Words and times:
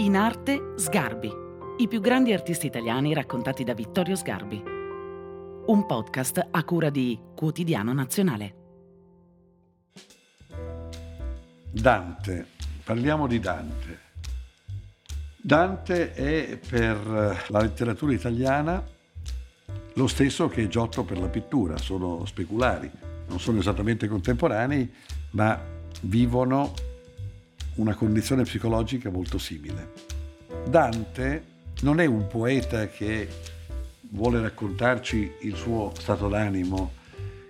In 0.00 0.16
arte 0.16 0.72
Sgarbi, 0.76 1.30
i 1.76 1.86
più 1.86 2.00
grandi 2.00 2.32
artisti 2.32 2.64
italiani 2.64 3.12
raccontati 3.12 3.64
da 3.64 3.74
Vittorio 3.74 4.16
Sgarbi. 4.16 4.56
Un 5.66 5.84
podcast 5.86 6.48
a 6.50 6.64
cura 6.64 6.88
di 6.88 7.20
Quotidiano 7.36 7.92
Nazionale. 7.92 8.54
Dante, 11.70 12.46
parliamo 12.82 13.26
di 13.26 13.40
Dante. 13.40 13.98
Dante 15.36 16.14
è 16.14 16.58
per 16.66 17.44
la 17.48 17.60
letteratura 17.60 18.14
italiana 18.14 18.82
lo 19.92 20.06
stesso 20.06 20.48
che 20.48 20.66
Giotto 20.68 21.04
per 21.04 21.18
la 21.18 21.28
pittura, 21.28 21.76
sono 21.76 22.24
speculari, 22.24 22.90
non 23.28 23.38
sono 23.38 23.58
esattamente 23.58 24.08
contemporanei, 24.08 24.90
ma 25.32 25.60
vivono 26.00 26.72
una 27.76 27.94
condizione 27.94 28.42
psicologica 28.42 29.10
molto 29.10 29.38
simile. 29.38 29.92
Dante 30.66 31.44
non 31.82 32.00
è 32.00 32.06
un 32.06 32.26
poeta 32.26 32.88
che 32.88 33.28
vuole 34.10 34.40
raccontarci 34.40 35.32
il 35.42 35.54
suo 35.54 35.92
stato 35.96 36.28
d'animo, 36.28 36.92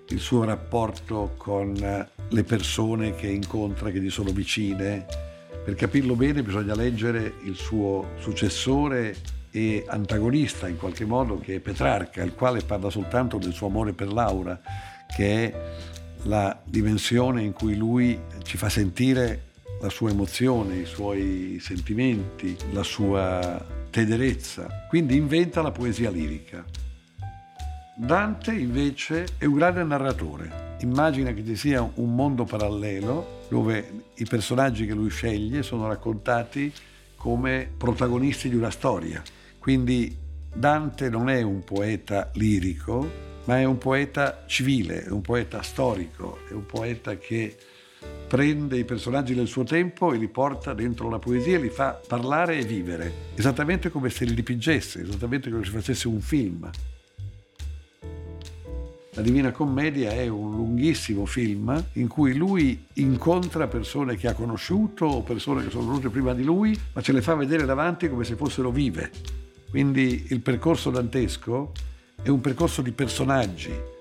il 0.08 0.20
suo 0.20 0.44
rapporto 0.44 1.34
con 1.36 1.74
le 1.74 2.44
persone 2.44 3.14
che 3.14 3.28
incontra, 3.28 3.90
che 3.90 4.00
gli 4.00 4.10
sono 4.10 4.30
vicine. 4.30 5.06
Per 5.64 5.74
capirlo 5.74 6.14
bene 6.14 6.42
bisogna 6.42 6.74
leggere 6.74 7.34
il 7.44 7.54
suo 7.54 8.10
successore 8.18 9.16
e 9.50 9.84
antagonista 9.86 10.68
in 10.68 10.76
qualche 10.76 11.04
modo 11.04 11.40
che 11.40 11.56
è 11.56 11.60
Petrarca, 11.60 12.22
il 12.22 12.34
quale 12.34 12.60
parla 12.60 12.90
soltanto 12.90 13.38
del 13.38 13.52
suo 13.52 13.66
amore 13.66 13.92
per 13.92 14.12
Laura, 14.12 14.60
che 15.14 15.44
è 15.44 15.62
la 16.24 16.60
dimensione 16.64 17.42
in 17.42 17.52
cui 17.52 17.74
lui 17.74 18.18
ci 18.42 18.56
fa 18.56 18.68
sentire 18.68 19.48
la 19.80 19.88
sua 19.88 20.10
emozione, 20.10 20.76
i 20.76 20.84
suoi 20.84 21.58
sentimenti, 21.60 22.56
la 22.72 22.82
sua 22.82 23.64
tenerezza. 23.90 24.86
Quindi 24.88 25.16
inventa 25.16 25.62
la 25.62 25.70
poesia 25.70 26.10
lirica. 26.10 26.64
Dante 27.96 28.52
invece 28.52 29.26
è 29.36 29.44
un 29.44 29.54
grande 29.54 29.82
narratore. 29.84 30.76
Immagina 30.80 31.32
che 31.32 31.44
ci 31.44 31.56
sia 31.56 31.82
un 31.82 32.14
mondo 32.14 32.44
parallelo 32.44 33.46
dove 33.48 34.04
i 34.14 34.24
personaggi 34.24 34.86
che 34.86 34.94
lui 34.94 35.10
sceglie 35.10 35.62
sono 35.62 35.86
raccontati 35.88 36.72
come 37.16 37.70
protagonisti 37.76 38.48
di 38.48 38.56
una 38.56 38.70
storia. 38.70 39.22
Quindi 39.58 40.16
Dante 40.52 41.10
non 41.10 41.28
è 41.28 41.42
un 41.42 41.62
poeta 41.62 42.30
lirico, 42.34 43.28
ma 43.44 43.58
è 43.58 43.64
un 43.64 43.78
poeta 43.78 44.44
civile, 44.46 45.04
è 45.04 45.10
un 45.10 45.20
poeta 45.20 45.62
storico, 45.62 46.38
è 46.48 46.52
un 46.52 46.66
poeta 46.66 47.16
che 47.16 47.56
prende 48.28 48.78
i 48.78 48.84
personaggi 48.84 49.34
del 49.34 49.48
suo 49.48 49.64
tempo 49.64 50.12
e 50.12 50.16
li 50.16 50.28
porta 50.28 50.72
dentro 50.72 51.08
la 51.08 51.18
poesia 51.18 51.56
e 51.56 51.60
li 51.60 51.68
fa 51.68 52.00
parlare 52.06 52.58
e 52.58 52.64
vivere, 52.64 53.12
esattamente 53.34 53.90
come 53.90 54.08
se 54.08 54.24
li 54.24 54.34
dipingesse, 54.34 55.02
esattamente 55.02 55.50
come 55.50 55.64
se 55.64 55.70
facesse 55.70 56.06
un 56.06 56.20
film. 56.20 56.70
La 59.14 59.22
Divina 59.22 59.50
Commedia 59.50 60.12
è 60.12 60.28
un 60.28 60.54
lunghissimo 60.54 61.26
film 61.26 61.84
in 61.94 62.06
cui 62.06 62.34
lui 62.34 62.86
incontra 62.94 63.66
persone 63.66 64.14
che 64.14 64.28
ha 64.28 64.34
conosciuto 64.34 65.06
o 65.06 65.22
persone 65.22 65.64
che 65.64 65.70
sono 65.70 65.86
venute 65.86 66.08
prima 66.08 66.32
di 66.32 66.44
lui, 66.44 66.78
ma 66.92 67.02
ce 67.02 67.10
le 67.10 67.20
fa 67.20 67.34
vedere 67.34 67.66
davanti 67.66 68.08
come 68.08 68.22
se 68.22 68.36
fossero 68.36 68.70
vive. 68.70 69.10
Quindi 69.68 70.26
il 70.28 70.40
percorso 70.40 70.90
dantesco 70.90 71.72
è 72.22 72.28
un 72.28 72.40
percorso 72.40 72.80
di 72.82 72.92
personaggi. 72.92 73.99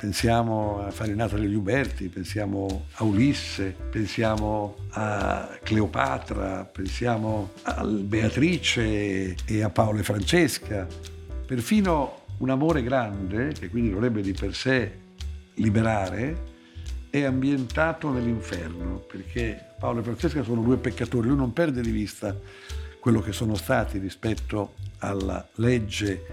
Pensiamo 0.00 0.80
a 0.80 0.90
Farinata 0.90 1.36
degli 1.36 1.54
Uberti, 1.54 2.08
pensiamo 2.08 2.86
a 2.94 3.04
Ulisse, 3.04 3.76
pensiamo 3.90 4.76
a 4.92 5.58
Cleopatra, 5.62 6.64
pensiamo 6.64 7.50
a 7.64 7.84
Beatrice 7.84 9.34
e 9.44 9.62
a 9.62 9.68
Paolo 9.68 9.98
e 9.98 10.02
Francesca. 10.02 10.86
Perfino 11.46 12.22
un 12.38 12.48
amore 12.48 12.82
grande, 12.82 13.52
che 13.52 13.68
quindi 13.68 13.90
dovrebbe 13.90 14.22
di 14.22 14.32
per 14.32 14.54
sé 14.54 14.90
liberare, 15.56 16.44
è 17.10 17.22
ambientato 17.24 18.10
nell'inferno, 18.10 19.04
perché 19.06 19.74
Paolo 19.78 20.00
e 20.00 20.02
Francesca 20.02 20.42
sono 20.42 20.62
due 20.62 20.78
peccatori, 20.78 21.28
lui 21.28 21.36
non 21.36 21.52
perde 21.52 21.82
di 21.82 21.90
vista 21.90 22.34
quello 22.98 23.20
che 23.20 23.32
sono 23.32 23.54
stati 23.54 23.98
rispetto 23.98 24.76
alla 25.00 25.46
legge 25.56 26.24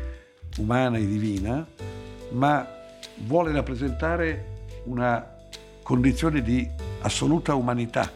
umana 0.55 0.95
e 0.95 1.05
divina, 1.05 1.67
ma 2.31 2.75
vuole 3.19 3.51
rappresentare 3.51 4.55
una 4.85 5.35
condizione 5.81 6.41
di 6.41 6.69
assoluta 7.01 7.55
umanità, 7.55 8.11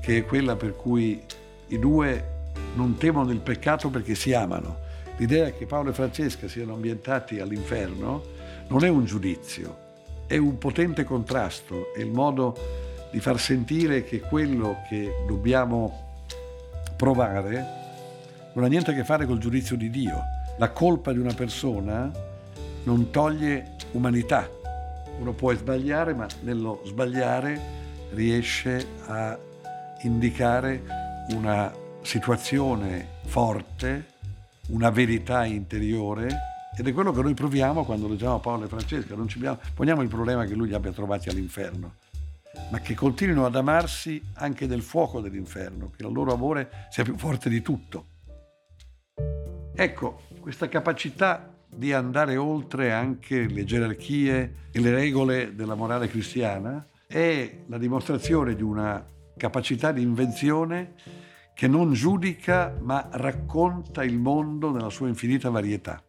che 0.00 0.18
è 0.18 0.24
quella 0.24 0.56
per 0.56 0.76
cui 0.76 1.22
i 1.68 1.78
due 1.78 2.32
non 2.74 2.96
temono 2.96 3.30
il 3.30 3.40
peccato 3.40 3.90
perché 3.90 4.14
si 4.14 4.32
amano. 4.32 4.82
L'idea 5.16 5.50
che 5.50 5.66
Paolo 5.66 5.90
e 5.90 5.94
Francesca 5.94 6.48
siano 6.48 6.74
ambientati 6.74 7.38
all'inferno 7.38 8.22
non 8.68 8.84
è 8.84 8.88
un 8.88 9.04
giudizio, 9.04 9.76
è 10.26 10.36
un 10.36 10.58
potente 10.58 11.04
contrasto, 11.04 11.94
è 11.94 12.00
il 12.00 12.10
modo 12.10 12.56
di 13.10 13.20
far 13.20 13.38
sentire 13.38 14.02
che 14.02 14.20
quello 14.20 14.78
che 14.88 15.24
dobbiamo 15.26 16.02
provare 16.96 17.82
non 18.54 18.64
ha 18.64 18.68
niente 18.68 18.90
a 18.90 18.94
che 18.94 19.04
fare 19.04 19.26
col 19.26 19.38
giudizio 19.38 19.76
di 19.76 19.90
Dio. 19.90 20.22
La 20.58 20.70
colpa 20.70 21.12
di 21.12 21.18
una 21.18 21.34
persona 21.34 22.10
non 22.84 23.10
toglie 23.10 23.73
umanità. 23.94 24.48
Uno 25.18 25.32
può 25.32 25.52
sbagliare, 25.54 26.14
ma 26.14 26.26
nello 26.42 26.82
sbagliare 26.84 27.60
riesce 28.12 28.86
a 29.06 29.36
indicare 30.02 30.82
una 31.30 31.72
situazione 32.02 33.08
forte, 33.24 34.12
una 34.68 34.90
verità 34.90 35.44
interiore 35.44 36.28
ed 36.76 36.86
è 36.86 36.92
quello 36.92 37.12
che 37.12 37.22
noi 37.22 37.34
proviamo 37.34 37.84
quando 37.84 38.08
leggiamo 38.08 38.40
Paolo 38.40 38.64
e 38.64 38.68
Francesca. 38.68 39.14
Non 39.14 39.28
ci 39.28 39.40
poniamo 39.74 40.02
il 40.02 40.08
problema 40.08 40.44
che 40.44 40.54
lui 40.54 40.68
li 40.68 40.74
abbia 40.74 40.92
trovati 40.92 41.28
all'inferno 41.28 42.02
ma 42.70 42.80
che 42.80 42.94
continuino 42.94 43.46
ad 43.46 43.56
amarsi 43.56 44.22
anche 44.34 44.66
del 44.66 44.82
fuoco 44.82 45.20
dell'inferno, 45.20 45.90
che 45.90 46.06
il 46.06 46.12
loro 46.12 46.32
amore 46.32 46.86
sia 46.90 47.04
più 47.04 47.16
forte 47.16 47.48
di 47.48 47.62
tutto. 47.62 48.06
Ecco, 49.74 50.22
questa 50.40 50.68
capacità 50.68 51.53
di 51.76 51.92
andare 51.92 52.36
oltre 52.36 52.92
anche 52.92 53.46
le 53.48 53.64
gerarchie 53.64 54.54
e 54.70 54.80
le 54.80 54.90
regole 54.90 55.54
della 55.54 55.74
morale 55.74 56.08
cristiana 56.08 56.86
è 57.06 57.58
la 57.66 57.78
dimostrazione 57.78 58.54
di 58.54 58.62
una 58.62 59.04
capacità 59.36 59.92
di 59.92 60.02
invenzione 60.02 60.94
che 61.54 61.68
non 61.68 61.92
giudica 61.92 62.76
ma 62.80 63.08
racconta 63.12 64.02
il 64.02 64.18
mondo 64.18 64.70
nella 64.70 64.90
sua 64.90 65.08
infinita 65.08 65.50
varietà. 65.50 66.02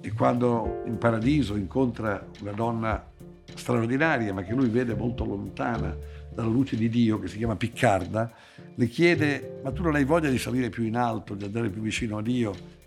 E 0.00 0.12
quando 0.12 0.82
in 0.86 0.98
paradiso 0.98 1.56
incontra 1.56 2.26
una 2.40 2.52
donna 2.52 3.10
straordinaria, 3.54 4.32
ma 4.32 4.42
che 4.42 4.54
lui 4.54 4.68
vede 4.68 4.94
molto 4.94 5.24
lontana 5.24 5.94
dalla 6.32 6.48
luce 6.48 6.76
di 6.76 6.88
Dio, 6.88 7.18
che 7.18 7.28
si 7.28 7.36
chiama 7.36 7.56
Piccarda, 7.56 8.32
le 8.74 8.86
chiede, 8.86 9.60
ma 9.62 9.72
tu 9.72 9.82
non 9.82 9.94
hai 9.94 10.04
voglia 10.04 10.30
di 10.30 10.38
salire 10.38 10.70
più 10.70 10.84
in 10.84 10.96
alto, 10.96 11.34
di 11.34 11.44
andare 11.44 11.68
più 11.68 11.82
vicino 11.82 12.18
a 12.18 12.22
Dio? 12.22 12.78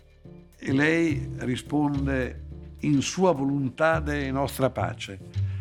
E 0.66 0.72
lei 0.72 1.28
risponde, 1.40 2.40
in 2.78 3.02
sua 3.02 3.32
volontà 3.32 4.02
è 4.02 4.30
nostra 4.30 4.70
pace. 4.70 5.18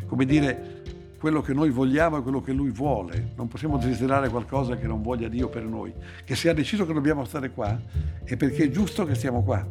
Come 0.08 0.24
dire, 0.24 0.82
quello 1.20 1.42
che 1.42 1.54
noi 1.54 1.72
vogliamo 1.72 2.20
è 2.20 2.22
quello 2.22 2.42
che 2.42 2.54
lui 2.54 2.70
vuole. 2.70 3.34
Non 3.36 3.50
possiamo 3.50 3.78
desiderare 3.78 4.30
qualcosa 4.30 4.78
che 4.78 4.88
non 4.88 5.02
voglia 5.02 5.28
Dio 5.28 5.50
per 5.50 5.66
noi. 5.66 5.94
Che 6.24 6.36
se 6.36 6.48
ha 6.48 6.54
deciso 6.54 6.86
che 6.86 6.94
dobbiamo 6.94 7.26
stare 7.26 7.52
qua, 7.52 7.78
è 8.24 8.38
perché 8.38 8.64
è 8.64 8.70
giusto 8.70 9.04
che 9.04 9.14
stiamo 9.14 9.44
qua. 9.44 9.68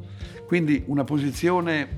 Quindi 0.47 0.82
una 0.88 1.04
posizione 1.04 1.88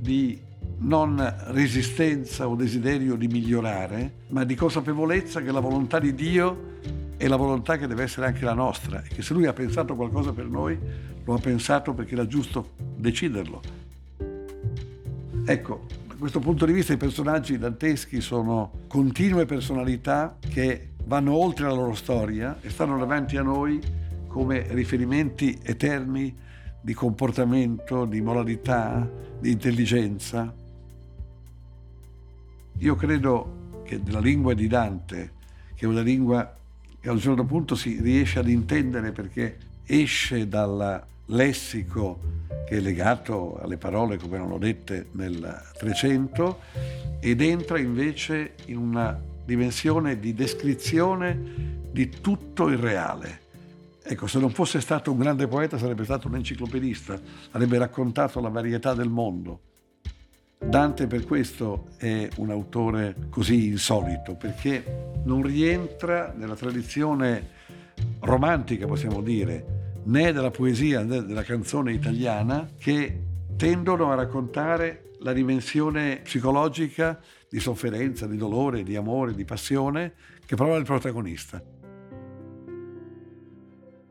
di 0.00 0.36
non 0.78 1.34
resistenza 1.50 2.48
o 2.48 2.56
desiderio 2.56 3.14
di 3.14 3.28
migliorare, 3.28 4.14
ma 4.30 4.42
di 4.42 4.56
consapevolezza 4.56 5.42
che 5.42 5.52
la 5.52 5.60
volontà 5.60 6.00
di 6.00 6.12
Dio 6.12 6.78
è 7.20 7.28
la 7.28 7.36
volontà 7.36 7.76
che 7.76 7.86
deve 7.86 8.04
essere 8.04 8.24
anche 8.24 8.46
la 8.46 8.54
nostra 8.54 9.02
e 9.02 9.08
che 9.08 9.20
se 9.20 9.34
Lui 9.34 9.44
ha 9.44 9.52
pensato 9.52 9.94
qualcosa 9.94 10.32
per 10.32 10.46
noi, 10.46 10.78
lo 11.22 11.34
ha 11.34 11.38
pensato 11.38 11.92
perché 11.92 12.14
era 12.14 12.26
giusto 12.26 12.70
deciderlo. 12.96 13.60
Ecco, 15.44 15.86
da 16.08 16.14
questo 16.14 16.40
punto 16.40 16.64
di 16.64 16.72
vista 16.72 16.94
i 16.94 16.96
personaggi 16.96 17.58
danteschi 17.58 18.22
sono 18.22 18.70
continue 18.86 19.44
personalità 19.44 20.38
che 20.48 20.92
vanno 21.04 21.34
oltre 21.34 21.66
la 21.66 21.74
loro 21.74 21.94
storia 21.94 22.56
e 22.62 22.70
stanno 22.70 22.96
davanti 22.96 23.36
a 23.36 23.42
noi 23.42 23.78
come 24.26 24.64
riferimenti 24.70 25.58
eterni 25.62 26.34
di 26.80 26.94
comportamento, 26.94 28.06
di 28.06 28.22
moralità, 28.22 29.06
di 29.38 29.50
intelligenza, 29.50 30.54
io 32.78 32.94
credo 32.94 33.82
che 33.84 34.00
nella 34.02 34.20
lingua 34.20 34.54
di 34.54 34.66
Dante, 34.66 35.32
che 35.74 35.84
è 35.84 35.88
una 35.88 36.00
lingua 36.00 36.54
che 37.00 37.08
a 37.08 37.12
un 37.12 37.18
certo 37.18 37.44
punto 37.44 37.74
si 37.74 38.00
riesce 38.00 38.38
ad 38.38 38.48
intendere 38.48 39.12
perché 39.12 39.56
esce 39.86 40.46
dal 40.46 41.02
lessico 41.26 42.18
che 42.68 42.76
è 42.76 42.80
legato 42.80 43.58
alle 43.60 43.76
parole 43.76 44.18
come 44.18 44.36
erano 44.36 44.58
dette 44.58 45.06
nel 45.12 45.62
Trecento 45.78 46.60
ed 47.18 47.40
entra 47.40 47.78
invece 47.78 48.54
in 48.66 48.76
una 48.76 49.18
dimensione 49.44 50.20
di 50.20 50.34
descrizione 50.34 51.80
di 51.90 52.08
tutto 52.20 52.68
il 52.68 52.78
reale. 52.78 53.40
Ecco, 54.02 54.26
se 54.26 54.38
non 54.38 54.50
fosse 54.50 54.80
stato 54.80 55.10
un 55.10 55.18
grande 55.18 55.46
poeta 55.46 55.78
sarebbe 55.78 56.04
stato 56.04 56.28
un 56.28 56.36
enciclopedista, 56.36 57.20
avrebbe 57.50 57.78
raccontato 57.78 58.40
la 58.40 58.48
varietà 58.48 58.94
del 58.94 59.08
mondo. 59.08 59.60
Dante 60.62 61.06
per 61.06 61.24
questo 61.24 61.88
è 61.96 62.28
un 62.36 62.50
autore 62.50 63.16
così 63.30 63.68
insolito, 63.68 64.34
perché 64.34 65.12
non 65.24 65.42
rientra 65.42 66.32
nella 66.36 66.54
tradizione 66.54 67.48
romantica, 68.20 68.86
possiamo 68.86 69.20
dire, 69.22 69.92
né 70.04 70.32
della 70.32 70.50
poesia 70.50 71.02
né 71.02 71.24
della 71.24 71.42
canzone 71.42 71.92
italiana, 71.92 72.68
che 72.78 73.22
tendono 73.56 74.12
a 74.12 74.14
raccontare 74.14 75.12
la 75.20 75.32
dimensione 75.32 76.20
psicologica 76.22 77.18
di 77.48 77.58
sofferenza, 77.58 78.26
di 78.26 78.36
dolore, 78.36 78.82
di 78.82 78.96
amore, 78.96 79.34
di 79.34 79.44
passione 79.44 80.12
che 80.46 80.56
prova 80.56 80.76
il 80.76 80.84
protagonista. 80.84 81.62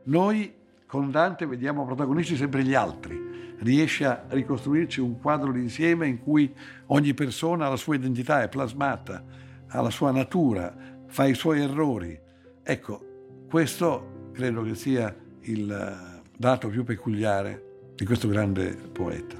Noi 0.04 0.54
con 0.86 1.10
Dante 1.10 1.46
vediamo 1.46 1.84
protagonisti 1.84 2.36
sempre 2.36 2.64
gli 2.64 2.74
altri, 2.74 3.19
riesce 3.60 4.04
a 4.04 4.24
ricostruirci 4.28 5.00
un 5.00 5.18
quadro 5.18 5.52
d'insieme 5.52 6.06
in 6.06 6.20
cui 6.20 6.52
ogni 6.86 7.14
persona 7.14 7.66
ha 7.66 7.70
la 7.70 7.76
sua 7.76 7.94
identità, 7.94 8.42
è 8.42 8.48
plasmata, 8.48 9.24
ha 9.66 9.80
la 9.80 9.90
sua 9.90 10.10
natura, 10.10 10.74
fa 11.06 11.26
i 11.26 11.34
suoi 11.34 11.60
errori. 11.60 12.18
Ecco, 12.62 13.44
questo 13.48 14.28
credo 14.32 14.62
che 14.62 14.74
sia 14.74 15.14
il 15.42 15.70
eh, 15.70 16.22
dato 16.36 16.68
più 16.68 16.84
peculiare 16.84 17.92
di 17.94 18.04
questo 18.04 18.28
grande 18.28 18.74
poeta. 18.92 19.36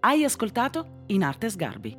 Hai 0.00 0.24
ascoltato 0.24 1.04
In 1.06 1.22
Arte 1.22 1.50
Sgarbi, 1.50 1.96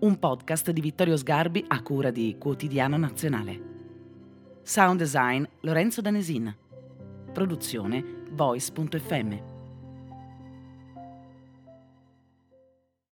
un 0.00 0.18
podcast 0.18 0.70
di 0.70 0.80
Vittorio 0.80 1.16
Sgarbi 1.16 1.64
a 1.68 1.80
cura 1.82 2.10
di 2.10 2.36
Quotidiano 2.38 2.96
Nazionale. 2.96 3.73
Sound 4.66 4.98
design 4.98 5.46
Lorenzo 5.60 6.00
Danesin. 6.00 6.54
Produzione 7.32 8.24
voice.fm. 8.32 9.53